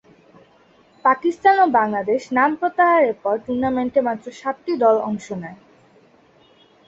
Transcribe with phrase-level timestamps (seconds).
[1.05, 5.59] পাকিস্তান ও বাংলাদেশ নাম প্রত্যাহারের পর টুর্নামেন্টে মাত্র সাতটি দল অংশ নেয়।